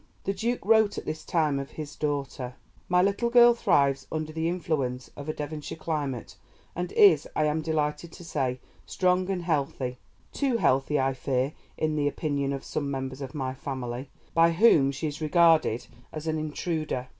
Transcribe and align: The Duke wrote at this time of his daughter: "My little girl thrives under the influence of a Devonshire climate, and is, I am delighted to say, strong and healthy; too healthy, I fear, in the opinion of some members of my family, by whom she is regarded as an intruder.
The 0.23 0.33
Duke 0.33 0.65
wrote 0.65 0.97
at 0.97 1.05
this 1.05 1.23
time 1.23 1.59
of 1.59 1.69
his 1.77 1.95
daughter: 1.95 2.55
"My 2.89 3.03
little 3.03 3.29
girl 3.29 3.53
thrives 3.53 4.07
under 4.11 4.33
the 4.33 4.49
influence 4.49 5.11
of 5.15 5.29
a 5.29 5.31
Devonshire 5.33 5.77
climate, 5.77 6.37
and 6.75 6.91
is, 6.93 7.27
I 7.35 7.45
am 7.45 7.61
delighted 7.61 8.11
to 8.13 8.23
say, 8.25 8.59
strong 8.87 9.29
and 9.29 9.43
healthy; 9.43 9.99
too 10.33 10.57
healthy, 10.57 10.99
I 10.99 11.13
fear, 11.13 11.53
in 11.77 11.95
the 11.97 12.07
opinion 12.07 12.51
of 12.51 12.63
some 12.65 12.89
members 12.89 13.21
of 13.21 13.35
my 13.35 13.53
family, 13.53 14.09
by 14.33 14.53
whom 14.53 14.89
she 14.91 15.05
is 15.05 15.21
regarded 15.21 15.85
as 16.11 16.25
an 16.25 16.39
intruder. 16.39 17.09